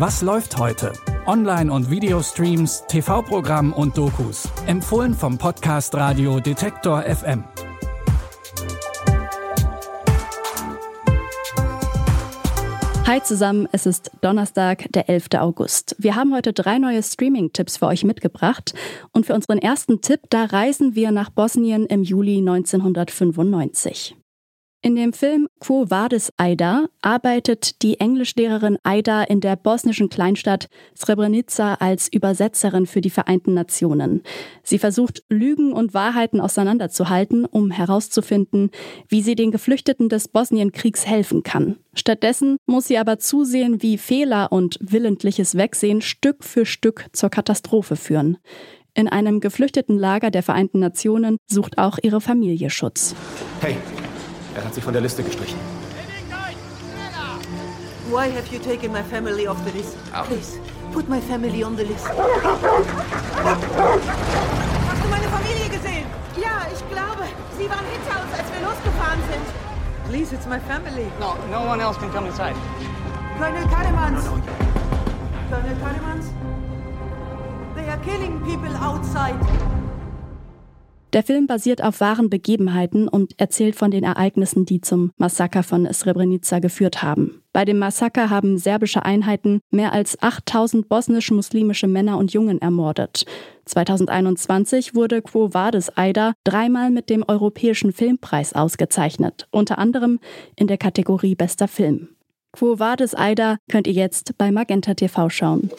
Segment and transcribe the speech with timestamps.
[0.00, 0.94] Was läuft heute?
[1.26, 4.48] Online- und Videostreams, TV-Programm und Dokus.
[4.66, 7.44] Empfohlen vom Podcast Radio Detektor FM.
[13.06, 15.34] Hi zusammen, es ist Donnerstag, der 11.
[15.36, 15.94] August.
[15.98, 18.72] Wir haben heute drei neue Streaming-Tipps für euch mitgebracht.
[19.12, 24.16] Und für unseren ersten Tipp, da reisen wir nach Bosnien im Juli 1995.
[24.82, 31.74] In dem Film Quo Vadis Aida arbeitet die Englischlehrerin Aida in der bosnischen Kleinstadt Srebrenica
[31.74, 34.22] als Übersetzerin für die Vereinten Nationen.
[34.62, 38.70] Sie versucht, Lügen und Wahrheiten auseinanderzuhalten, um herauszufinden,
[39.06, 41.76] wie sie den Geflüchteten des Bosnienkriegs helfen kann.
[41.92, 47.96] Stattdessen muss sie aber zusehen, wie Fehler und willentliches Wegsehen Stück für Stück zur Katastrophe
[47.96, 48.38] führen.
[48.94, 53.14] In einem geflüchteten Lager der Vereinten Nationen sucht auch ihre Familie Schutz.
[53.60, 53.76] Hey,
[54.54, 55.58] er hat sich von der Liste gestrichen.
[58.10, 59.96] Why have you taken my family off the list?
[60.26, 60.58] Please,
[60.92, 62.08] put my family on the list.
[62.08, 62.18] Hast
[65.04, 66.06] du meine Familie gesehen?
[66.36, 67.24] Ja, ich glaube.
[67.56, 69.46] Sie waren hinter uns, als wir losgefahren sind.
[70.08, 71.06] Please, it's my family.
[71.20, 72.56] No, no one else can come inside.
[73.38, 74.24] Colonel Kademans.
[75.48, 76.26] Colonel Kademans.
[77.76, 79.38] They are killing people outside.
[81.12, 85.92] Der Film basiert auf wahren Begebenheiten und erzählt von den Ereignissen, die zum Massaker von
[85.92, 87.42] Srebrenica geführt haben.
[87.52, 93.24] Bei dem Massaker haben serbische Einheiten mehr als 8000 bosnisch-muslimische Männer und Jungen ermordet.
[93.64, 100.20] 2021 wurde Quo Vadis Aida dreimal mit dem Europäischen Filmpreis ausgezeichnet, unter anderem
[100.54, 102.10] in der Kategorie Bester Film.
[102.52, 105.70] Quo Vadis Aida könnt ihr jetzt bei Magenta TV schauen.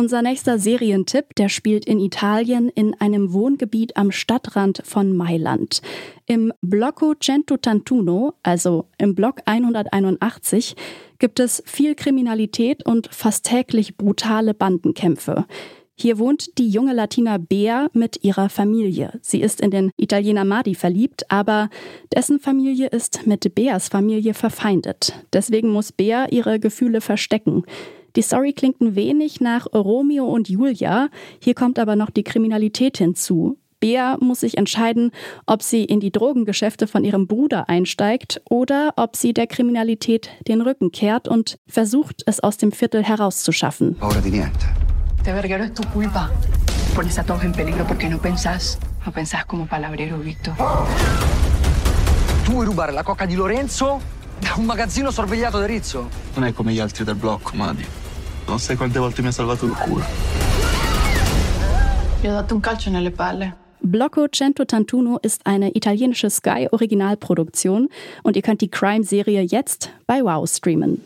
[0.00, 5.82] Unser nächster Serientipp, der spielt in Italien in einem Wohngebiet am Stadtrand von Mailand.
[6.24, 10.74] Im Blocco Centotantuno, also im Block 181,
[11.18, 15.44] gibt es viel Kriminalität und fast täglich brutale Bandenkämpfe.
[15.94, 19.20] Hier wohnt die junge Latina Bea mit ihrer Familie.
[19.20, 21.68] Sie ist in den Italiener Madi verliebt, aber
[22.16, 25.12] dessen Familie ist mit Beas Familie verfeindet.
[25.34, 27.64] Deswegen muss Bea ihre Gefühle verstecken.
[28.16, 31.08] Die Story klingt ein wenig nach Romeo und Julia.
[31.40, 33.56] Hier kommt aber noch die Kriminalität hinzu.
[33.78, 35.10] Bea muss sich entscheiden,
[35.46, 40.60] ob sie in die Drogengeschäfte von ihrem Bruder einsteigt oder ob sie der Kriminalität den
[40.60, 43.96] Rücken kehrt und versucht, es aus dem Viertel herauszuschaffen.
[52.44, 54.00] Tu vuoi rubare la coca di Lorenzo
[54.40, 56.08] da un magazzino sorvegliato da Rizzo?
[56.34, 57.86] Non è come gli altri del blocco, Madi.
[58.46, 60.04] Non sai quante volte mi ha salvato il culo.
[62.20, 63.56] Gli ho dato un calcio nelle palle.
[63.82, 67.88] Blocco Centotantuno ist eine italienische Sky-Originalproduktion
[68.22, 71.00] und ihr könnt die Crime-Serie jetzt bei Wow streamen.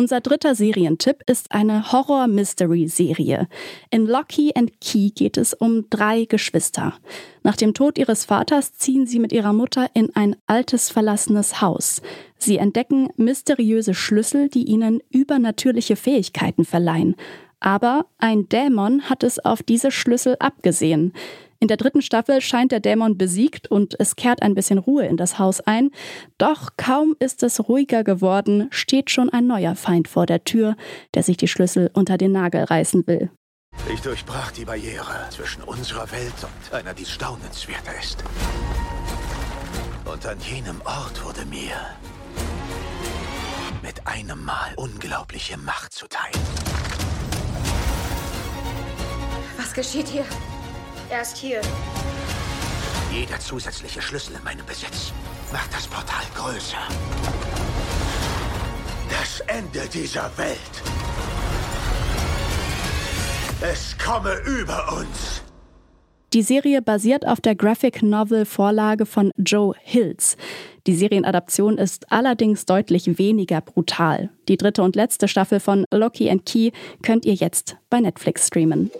[0.00, 3.48] Unser dritter Serientipp ist eine Horror-Mystery-Serie.
[3.90, 6.94] In Locky and Key geht es um drei Geschwister.
[7.42, 12.00] Nach dem Tod ihres Vaters ziehen sie mit ihrer Mutter in ein altes verlassenes Haus.
[12.38, 17.14] Sie entdecken mysteriöse Schlüssel, die ihnen übernatürliche Fähigkeiten verleihen.
[17.60, 21.12] Aber ein Dämon hat es auf diese Schlüssel abgesehen.
[21.62, 25.18] In der dritten Staffel scheint der Dämon besiegt und es kehrt ein bisschen Ruhe in
[25.18, 25.90] das Haus ein.
[26.38, 30.74] Doch kaum ist es ruhiger geworden, steht schon ein neuer Feind vor der Tür,
[31.14, 33.30] der sich die Schlüssel unter den Nagel reißen will.
[33.92, 38.24] Ich durchbrach die Barriere zwischen unserer Welt und einer, die staunenswerter ist.
[40.10, 41.74] Und an jenem Ort wurde mir
[43.82, 46.32] mit einem Mal unglaubliche Macht zuteil.
[49.58, 50.24] Was geschieht hier?
[51.10, 51.60] Er ist hier.
[53.12, 55.12] Jeder zusätzliche Schlüssel in meinem Besitz
[55.52, 56.78] macht das Portal größer.
[59.10, 60.58] Das Ende dieser Welt.
[63.60, 65.42] Es komme über uns.
[66.32, 70.36] Die Serie basiert auf der Graphic Novel Vorlage von Joe Hills.
[70.86, 74.30] Die Serienadaption ist allerdings deutlich weniger brutal.
[74.48, 76.70] Die dritte und letzte Staffel von Loki and Key
[77.02, 78.92] könnt ihr jetzt bei Netflix streamen.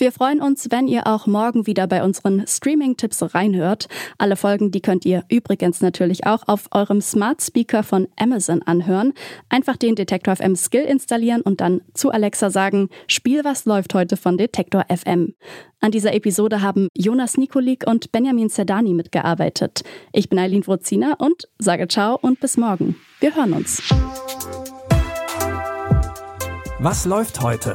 [0.00, 3.88] Wir freuen uns, wenn ihr auch morgen wieder bei unseren Streaming-Tipps reinhört.
[4.16, 9.12] Alle Folgen, die könnt ihr übrigens natürlich auch auf eurem Smart Speaker von Amazon anhören.
[9.48, 14.16] Einfach den Detektor FM Skill installieren und dann zu Alexa sagen, Spiel was läuft heute
[14.16, 15.34] von Detektor FM.
[15.80, 19.82] An dieser Episode haben Jonas Nikolik und Benjamin Zerdani mitgearbeitet.
[20.12, 22.94] Ich bin Eileen Wrozina und sage ciao und bis morgen.
[23.18, 23.82] Wir hören uns.
[26.78, 27.74] Was läuft heute?